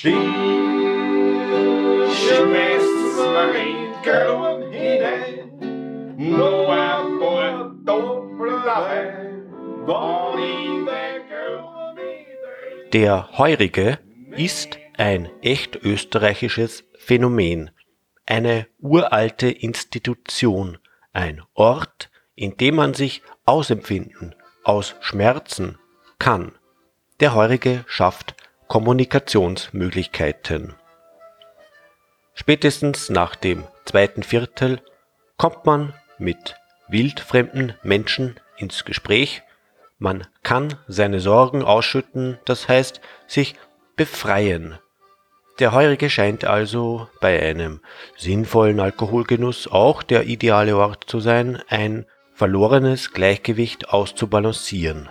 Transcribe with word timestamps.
Schmeißt 0.00 0.12
mir 3.18 3.50
in 3.54 3.92
Grün 4.04 4.70
hinein, 4.70 5.34
noch 6.18 6.68
ein 6.68 7.18
in 10.38 10.86
der 12.92 13.36
Heurige 13.36 13.98
ist 14.36 14.78
ein 14.96 15.28
echt 15.42 15.74
österreichisches 15.76 16.84
Phänomen, 16.96 17.70
eine 18.24 18.66
uralte 18.78 19.50
Institution, 19.50 20.78
ein 21.12 21.42
Ort, 21.54 22.10
in 22.36 22.56
dem 22.56 22.76
man 22.76 22.94
sich 22.94 23.22
ausempfinden, 23.44 24.34
ausschmerzen 24.62 25.78
kann. 26.20 26.52
Der 27.20 27.34
Heurige 27.34 27.84
schafft 27.88 28.36
Kommunikationsmöglichkeiten. 28.68 30.74
Spätestens 32.34 33.10
nach 33.10 33.34
dem 33.34 33.64
zweiten 33.84 34.22
Viertel 34.22 34.80
kommt 35.36 35.64
man 35.64 35.94
mit 36.18 36.54
wildfremden 36.88 37.74
Menschen 37.82 38.38
ins 38.58 38.84
Gespräch, 38.84 39.42
man 39.98 40.26
kann 40.42 40.74
seine 40.86 41.18
Sorgen 41.18 41.64
ausschütten, 41.64 42.38
das 42.44 42.68
heißt 42.68 43.00
sich 43.26 43.56
befreien. 43.96 44.78
Der 45.58 45.72
Heurige 45.72 46.08
scheint 46.08 46.44
also 46.44 47.08
bei 47.20 47.42
einem 47.42 47.80
sinnvollen 48.16 48.78
Alkoholgenuss 48.78 49.66
auch 49.66 50.04
der 50.04 50.26
ideale 50.26 50.76
Ort 50.76 51.04
zu 51.08 51.18
sein, 51.18 51.60
ein 51.68 52.06
verlorenes 52.34 53.12
Gleichgewicht 53.12 53.88
auszubalancieren. 53.88 55.08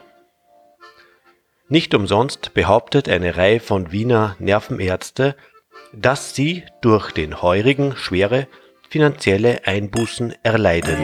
Nicht 1.69 1.93
umsonst 1.93 2.53
behauptet 2.53 3.09
eine 3.09 3.35
Reihe 3.35 3.59
von 3.59 3.91
Wiener 3.91 4.37
Nervenärzte, 4.39 5.35
dass 5.91 6.33
sie 6.33 6.63
durch 6.81 7.11
den 7.11 7.41
Heurigen 7.41 7.93
schwere 7.97 8.47
finanzielle 8.89 9.67
Einbußen 9.67 10.33
erleiden. 10.43 10.97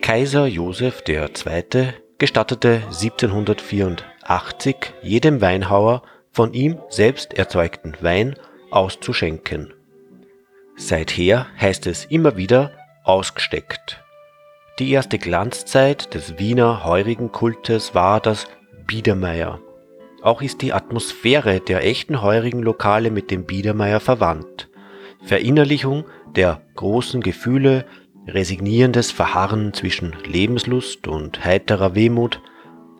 Kaiser 0.00 0.46
Joseph 0.46 1.02
II. 1.06 1.92
gestattete 2.16 2.82
1784 2.86 4.76
jedem 5.02 5.42
Weinhauer 5.42 6.02
von 6.32 6.54
ihm 6.54 6.78
selbst 6.88 7.34
erzeugten 7.34 7.94
Wein 8.00 8.36
auszuschenken. 8.70 9.74
Seither 10.76 11.46
heißt 11.60 11.86
es 11.86 12.06
immer 12.06 12.38
wieder 12.38 12.72
ausgesteckt. 13.04 14.02
Die 14.80 14.92
erste 14.92 15.18
Glanzzeit 15.18 16.14
des 16.14 16.38
Wiener 16.38 16.86
Heurigenkultes 16.86 17.94
war 17.94 18.18
das 18.18 18.46
Biedermeier. 18.86 19.60
Auch 20.22 20.40
ist 20.40 20.62
die 20.62 20.72
Atmosphäre 20.72 21.60
der 21.60 21.84
echten 21.84 22.22
Heurigenlokale 22.22 23.10
mit 23.10 23.30
dem 23.30 23.44
Biedermeier 23.44 24.00
verwandt. 24.00 24.70
Verinnerlichung 25.22 26.06
der 26.34 26.62
großen 26.76 27.20
Gefühle, 27.20 27.84
resignierendes 28.26 29.10
Verharren 29.10 29.74
zwischen 29.74 30.16
Lebenslust 30.24 31.06
und 31.08 31.44
heiterer 31.44 31.94
Wehmut, 31.94 32.40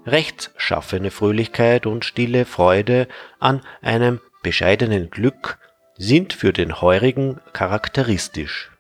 rechtschaffene 0.04 1.10
Fröhlichkeit 1.10 1.86
und 1.86 2.04
stille 2.04 2.44
Freude 2.44 3.08
an 3.38 3.62
einem 3.80 4.20
bescheidenen 4.42 5.08
Glück 5.08 5.58
sind 5.96 6.34
für 6.34 6.52
den 6.52 6.82
Heurigen 6.82 7.40
charakteristisch. 7.54 8.70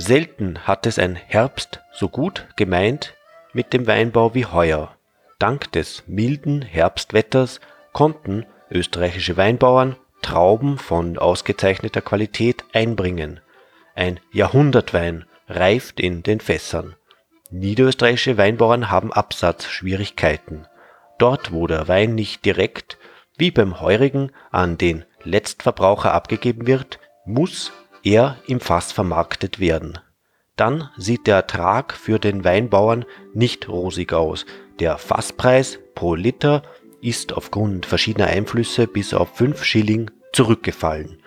Selten 0.00 0.60
hat 0.60 0.86
es 0.86 1.00
ein 1.00 1.16
Herbst 1.16 1.80
so 1.90 2.08
gut 2.08 2.46
gemeint 2.54 3.16
mit 3.52 3.72
dem 3.72 3.88
Weinbau 3.88 4.32
wie 4.32 4.46
heuer. 4.46 4.94
Dank 5.40 5.72
des 5.72 6.04
milden 6.06 6.62
Herbstwetters 6.62 7.58
konnten 7.92 8.46
österreichische 8.70 9.36
Weinbauern 9.36 9.96
Trauben 10.22 10.78
von 10.78 11.18
ausgezeichneter 11.18 12.00
Qualität 12.00 12.62
einbringen. 12.72 13.40
Ein 13.96 14.20
Jahrhundertwein 14.30 15.24
reift 15.48 15.98
in 15.98 16.22
den 16.22 16.38
Fässern. 16.38 16.94
Niederösterreichische 17.50 18.38
Weinbauern 18.38 18.92
haben 18.92 19.12
Absatzschwierigkeiten. 19.12 20.68
Dort, 21.18 21.50
wo 21.52 21.66
der 21.66 21.88
Wein 21.88 22.14
nicht 22.14 22.44
direkt, 22.44 22.98
wie 23.36 23.50
beim 23.50 23.80
Heurigen, 23.80 24.30
an 24.52 24.78
den 24.78 25.04
Letztverbraucher 25.24 26.14
abgegeben 26.14 26.68
wird, 26.68 27.00
muss 27.24 27.72
er 28.02 28.38
im 28.46 28.60
Fass 28.60 28.92
vermarktet 28.92 29.60
werden. 29.60 29.98
Dann 30.56 30.90
sieht 30.96 31.26
der 31.26 31.36
Ertrag 31.36 31.92
für 31.92 32.18
den 32.18 32.44
Weinbauern 32.44 33.04
nicht 33.32 33.68
rosig 33.68 34.12
aus. 34.12 34.44
Der 34.80 34.98
Fasspreis 34.98 35.78
pro 35.94 36.14
Liter 36.14 36.62
ist 37.00 37.32
aufgrund 37.32 37.86
verschiedener 37.86 38.26
Einflüsse 38.26 38.86
bis 38.86 39.14
auf 39.14 39.36
5 39.36 39.62
Schilling 39.62 40.10
zurückgefallen. 40.32 41.22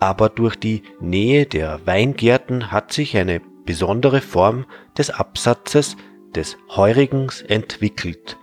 Aber 0.00 0.28
durch 0.28 0.54
die 0.54 0.82
Nähe 1.00 1.46
der 1.46 1.84
Weingärten 1.86 2.70
hat 2.70 2.92
sich 2.92 3.16
eine 3.16 3.40
besondere 3.64 4.20
Form 4.20 4.64
des 4.96 5.10
Absatzes 5.10 5.96
des 6.34 6.56
Heurigens 6.68 7.42
entwickelt. 7.42 8.36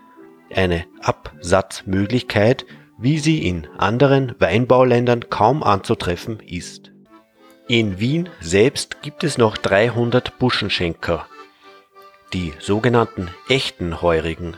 Eine 0.53 0.85
Absatzmöglichkeit, 1.01 2.65
wie 2.97 3.19
sie 3.19 3.47
in 3.47 3.67
anderen 3.77 4.35
Weinbauländern 4.39 5.29
kaum 5.29 5.63
anzutreffen 5.63 6.39
ist. 6.39 6.91
In 7.67 7.99
Wien 7.99 8.29
selbst 8.41 9.01
gibt 9.01 9.23
es 9.23 9.39
noch 9.39 9.57
300 9.57 10.37
Buschenschenker, 10.37 11.25
die 12.31 12.53
sogenannten 12.59 13.31
echten 13.49 14.03
Heurigen. 14.03 14.55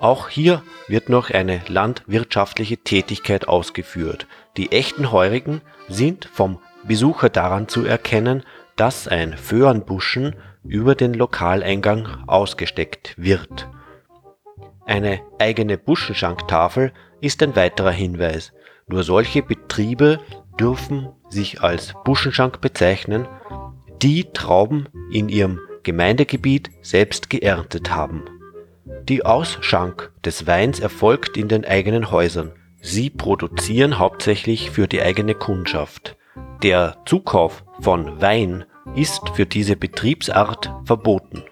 Auch 0.00 0.28
hier 0.28 0.64
wird 0.88 1.08
noch 1.08 1.30
eine 1.30 1.60
landwirtschaftliche 1.68 2.78
Tätigkeit 2.78 3.46
ausgeführt. 3.46 4.26
Die 4.56 4.72
echten 4.72 5.12
Heurigen 5.12 5.60
sind 5.88 6.24
vom 6.24 6.58
Besucher 6.82 7.28
daran 7.28 7.68
zu 7.68 7.84
erkennen, 7.84 8.42
dass 8.74 9.06
ein 9.06 9.36
Föhrenbuschen 9.36 10.34
über 10.64 10.96
den 10.96 11.14
Lokaleingang 11.14 12.24
ausgesteckt 12.26 13.14
wird. 13.16 13.68
Eine 14.86 15.20
eigene 15.38 15.78
Buschenschanktafel 15.78 16.92
ist 17.20 17.44
ein 17.44 17.54
weiterer 17.54 17.92
Hinweis. 17.92 18.52
Nur 18.88 19.04
solche 19.04 19.44
Betriebe 19.44 20.18
dürfen 20.60 21.08
sich 21.28 21.62
als 21.62 21.94
Buschenschank 22.04 22.60
bezeichnen, 22.60 23.26
die 24.02 24.24
Trauben 24.32 24.88
in 25.10 25.28
ihrem 25.28 25.58
Gemeindegebiet 25.82 26.70
selbst 26.82 27.30
geerntet 27.30 27.90
haben. 27.90 28.24
Die 29.08 29.24
Ausschank 29.24 30.12
des 30.24 30.46
Weins 30.46 30.80
erfolgt 30.80 31.36
in 31.36 31.48
den 31.48 31.64
eigenen 31.64 32.10
Häusern. 32.10 32.52
Sie 32.80 33.08
produzieren 33.10 33.98
hauptsächlich 33.98 34.70
für 34.70 34.86
die 34.86 35.02
eigene 35.02 35.34
Kundschaft. 35.34 36.16
Der 36.62 36.96
Zukauf 37.06 37.64
von 37.80 38.20
Wein 38.20 38.64
ist 38.94 39.30
für 39.30 39.46
diese 39.46 39.76
Betriebsart 39.76 40.70
verboten. 40.84 41.44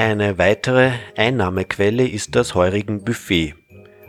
Eine 0.00 0.38
weitere 0.38 0.92
Einnahmequelle 1.16 2.06
ist 2.06 2.36
das 2.36 2.54
Heurigen 2.54 3.02
Buffet. 3.02 3.56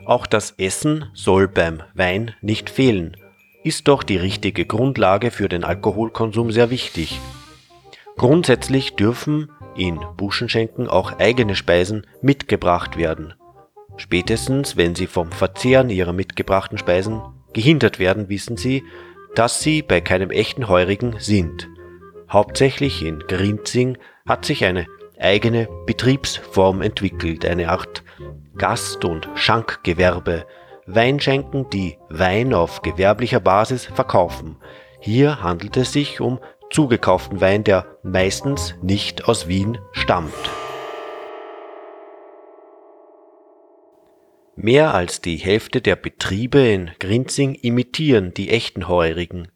Auch 0.05 0.27
das 0.27 0.53
Essen 0.59 1.09
soll 1.15 1.47
beim 1.47 1.81
Wein 1.95 2.35
nicht 2.41 2.69
fehlen, 2.69 3.17
ist 3.63 3.87
doch 3.87 4.03
die 4.03 4.17
richtige 4.17 4.67
Grundlage 4.67 5.31
für 5.31 5.49
den 5.49 5.63
Alkoholkonsum 5.63 6.51
sehr 6.51 6.69
wichtig. 6.69 7.19
Grundsätzlich 8.17 8.97
dürfen 8.97 9.49
in 9.75 9.99
Buschenschenken 10.15 10.87
auch 10.87 11.17
eigene 11.17 11.55
Speisen 11.55 12.05
mitgebracht 12.21 12.95
werden. 12.95 13.33
Spätestens, 13.97 14.77
wenn 14.77 14.93
sie 14.93 15.07
vom 15.07 15.31
Verzehren 15.31 15.89
ihrer 15.89 16.13
mitgebrachten 16.13 16.77
Speisen 16.77 17.19
gehindert 17.53 17.97
werden, 17.97 18.29
wissen 18.29 18.57
sie, 18.57 18.83
dass 19.33 19.61
sie 19.61 19.81
bei 19.81 20.01
keinem 20.01 20.29
echten 20.29 20.67
Heurigen 20.67 21.15
sind. 21.17 21.67
Hauptsächlich 22.29 23.03
in 23.03 23.21
Grinzing 23.21 23.97
hat 24.27 24.45
sich 24.45 24.65
eine 24.65 24.85
eigene 25.19 25.67
Betriebsform 25.85 26.81
entwickelt, 26.81 27.45
eine 27.45 27.69
Art 27.69 28.03
Gast- 28.57 29.05
und 29.05 29.29
Schankgewerbe, 29.35 30.45
Weinschenken, 30.85 31.69
die 31.69 31.97
Wein 32.09 32.53
auf 32.53 32.81
gewerblicher 32.81 33.39
Basis 33.39 33.85
verkaufen. 33.85 34.57
Hier 34.99 35.43
handelt 35.43 35.77
es 35.77 35.93
sich 35.93 36.19
um 36.19 36.39
zugekauften 36.71 37.41
Wein, 37.41 37.63
der 37.63 37.85
meistens 38.03 38.75
nicht 38.81 39.27
aus 39.27 39.47
Wien 39.47 39.77
stammt. 39.91 40.33
Mehr 44.55 44.93
als 44.93 45.21
die 45.21 45.37
Hälfte 45.37 45.79
der 45.79 45.95
Betriebe 45.95 46.59
in 46.59 46.91
Grinzing 46.99 47.55
imitieren 47.55 48.33
die 48.33 48.49
echten 48.49 48.89
Heurigen. 48.89 49.47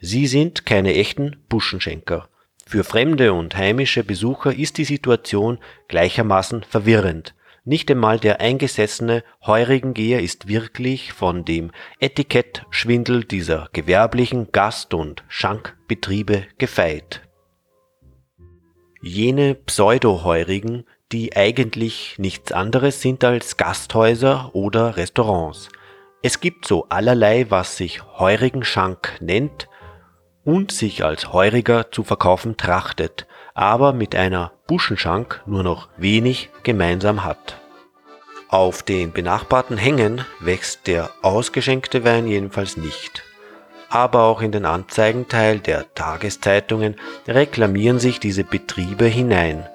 Sie 0.00 0.26
sind 0.26 0.64
keine 0.64 0.94
echten 0.94 1.36
Buschenschenker. 1.50 2.30
Für 2.68 2.84
fremde 2.84 3.32
und 3.32 3.56
heimische 3.56 4.04
Besucher 4.04 4.54
ist 4.54 4.76
die 4.76 4.84
Situation 4.84 5.58
gleichermaßen 5.88 6.64
verwirrend. 6.64 7.34
Nicht 7.64 7.90
einmal 7.90 8.20
der 8.20 8.42
eingesessene 8.42 9.24
Heurigengeher 9.46 10.20
ist 10.20 10.48
wirklich 10.48 11.14
von 11.14 11.46
dem 11.46 11.70
Etikettschwindel 11.98 13.24
dieser 13.24 13.70
gewerblichen 13.72 14.52
Gast- 14.52 14.92
und 14.92 15.24
Schankbetriebe 15.28 16.44
gefeit. 16.58 17.22
jene 19.00 19.54
Pseudoheurigen, 19.54 20.84
die 21.10 21.34
eigentlich 21.34 22.16
nichts 22.18 22.52
anderes 22.52 23.00
sind 23.00 23.24
als 23.24 23.56
Gasthäuser 23.56 24.50
oder 24.54 24.98
Restaurants. 24.98 25.70
Es 26.20 26.40
gibt 26.40 26.66
so 26.66 26.84
allerlei, 26.90 27.46
was 27.48 27.78
sich 27.78 28.02
Heurigenschank 28.18 29.16
nennt 29.22 29.67
und 30.48 30.72
sich 30.72 31.04
als 31.04 31.34
Heuriger 31.34 31.92
zu 31.92 32.02
verkaufen 32.02 32.56
trachtet, 32.56 33.26
aber 33.52 33.92
mit 33.92 34.14
einer 34.14 34.52
Buschenschank 34.66 35.42
nur 35.44 35.62
noch 35.62 35.88
wenig 35.98 36.48
gemeinsam 36.62 37.22
hat. 37.22 37.60
Auf 38.48 38.82
den 38.82 39.12
benachbarten 39.12 39.76
Hängen 39.76 40.24
wächst 40.40 40.86
der 40.86 41.10
ausgeschenkte 41.20 42.02
Wein 42.02 42.26
jedenfalls 42.26 42.78
nicht 42.78 43.22
aber 43.88 44.24
auch 44.24 44.42
in 44.42 44.52
den 44.52 44.64
Anzeigenteil 44.64 45.60
der 45.60 45.94
Tageszeitungen 45.94 46.96
reklamieren 47.26 47.98
sich 47.98 48.20
diese 48.20 48.44
Betriebe 48.44 49.06
hinein. 49.06 49.66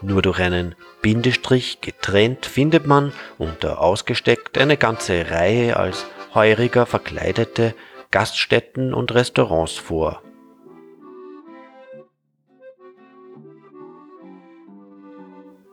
Nur 0.00 0.22
durch 0.22 0.38
einen 0.40 0.74
Bindestrich 1.02 1.80
getrennt 1.80 2.46
findet 2.46 2.86
man 2.86 3.12
unter 3.36 3.80
ausgesteckt 3.80 4.56
eine 4.58 4.76
ganze 4.76 5.30
Reihe 5.30 5.76
als 5.76 6.06
Heuriger 6.34 6.86
verkleidete 6.86 7.74
Gaststätten 8.10 8.94
und 8.94 9.14
Restaurants 9.14 9.76
vor. 9.76 10.22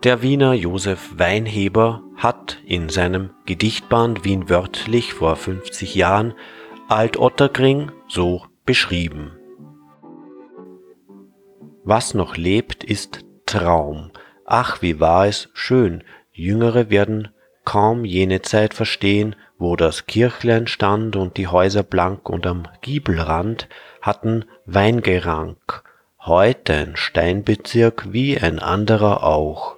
Der 0.04 0.22
Wiener 0.22 0.54
Josef 0.54 1.18
Weinheber 1.18 2.04
hat 2.16 2.62
in 2.66 2.90
seinem 2.90 3.32
Gedichtband 3.46 4.24
Wien 4.24 4.50
wörtlich 4.50 5.14
vor 5.14 5.36
50 5.36 5.96
Jahren 5.96 6.34
Alt-Otterkring 6.88 7.92
so 8.08 8.44
beschrieben. 8.66 9.32
Was 11.84 12.14
noch 12.14 12.38
lebt, 12.38 12.84
ist 12.84 13.26
Traum. 13.46 14.12
Ach, 14.46 14.82
wie 14.82 15.00
war 15.00 15.28
es 15.28 15.50
schön. 15.54 16.04
Jüngere 16.32 16.90
werden 16.90 17.30
kaum 17.66 18.06
jene 18.06 18.42
Zeit 18.42 18.74
verstehen, 18.74 19.36
wo 19.58 19.76
das 19.76 20.06
Kirchlein 20.06 20.68
stand 20.68 21.16
und 21.16 21.38
die 21.38 21.48
Häuser 21.48 21.84
blank 21.84 22.30
und 22.30 22.46
am 22.48 22.64
Giebelrand 22.82 23.68
hatten 24.02 24.46
Weingerank. 24.66 25.84
Heute 26.20 26.74
ein 26.74 26.96
Steinbezirk 26.96 28.12
wie 28.14 28.40
ein 28.40 28.60
anderer 28.60 29.24
auch. 29.24 29.76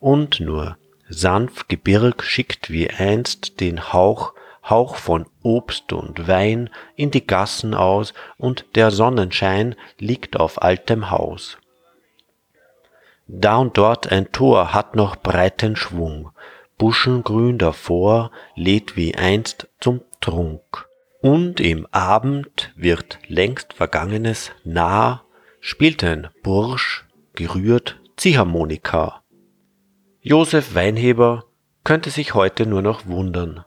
Und 0.00 0.40
nur 0.40 0.76
sanft 1.08 1.68
Gebirg 1.68 2.22
schickt 2.22 2.70
wie 2.70 2.90
einst 2.90 3.60
den 3.60 3.92
Hauch 3.92 4.34
Hauch 4.68 4.96
von 4.96 5.26
Obst 5.42 5.92
und 5.92 6.26
Wein 6.26 6.70
in 6.96 7.10
die 7.10 7.26
Gassen 7.26 7.74
aus, 7.74 8.14
und 8.36 8.66
der 8.74 8.90
Sonnenschein 8.90 9.76
liegt 9.98 10.38
auf 10.38 10.62
altem 10.62 11.10
Haus. 11.10 11.58
Da 13.28 13.56
und 13.56 13.76
dort 13.76 14.10
ein 14.10 14.32
Tor 14.32 14.72
hat 14.72 14.96
noch 14.96 15.16
breiten 15.16 15.76
Schwung, 15.76 16.30
Buschengrün 16.78 17.58
davor 17.58 18.30
lädt 18.54 18.96
wie 18.96 19.14
einst 19.14 19.68
zum 19.80 20.02
Trunk. 20.20 20.86
Und 21.20 21.60
im 21.60 21.86
Abend 21.90 22.72
wird 22.76 23.18
längst 23.28 23.72
Vergangenes 23.72 24.52
nah, 24.64 25.24
spielt 25.60 26.04
ein 26.04 26.28
Bursch, 26.42 27.06
gerührt 27.34 27.98
Ziehharmonika. 28.16 29.22
Josef 30.20 30.74
Weinheber 30.74 31.44
könnte 31.84 32.10
sich 32.10 32.34
heute 32.34 32.66
nur 32.66 32.82
noch 32.82 33.06
wundern. 33.06 33.64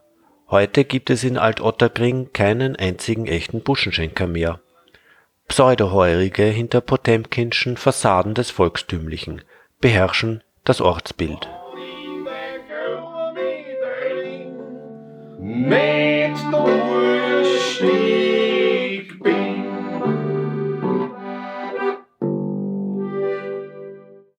Heute 0.49 0.83
gibt 0.83 1.09
es 1.09 1.23
in 1.23 1.37
Alt-Otterkring 1.37 2.31
keinen 2.33 2.75
einzigen 2.75 3.27
echten 3.27 3.61
Buschenschenker 3.61 4.27
mehr. 4.27 4.59
Pseudoheurige 5.47 6.43
hinter 6.43 6.81
Potemkinschen 6.81 7.77
Fassaden 7.77 8.33
des 8.33 8.51
Volkstümlichen 8.51 9.41
beherrschen 9.79 10.43
das 10.63 10.81
Ortsbild. 10.81 11.49
Mit 15.59 15.71
Durchstehen 15.71 15.98